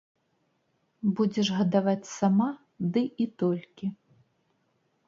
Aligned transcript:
Будзеш 1.19 1.47
гадаваць 1.57 2.09
сама, 2.17 2.49
ды 2.97 3.01
і 3.27 3.31
толькі. 3.45 3.85